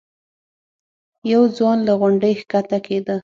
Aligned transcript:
یو 1.31 1.41
ځوان 1.57 1.77
له 1.87 1.93
غونډۍ 1.99 2.33
ښکته 2.41 2.77
کېده. 2.85 3.15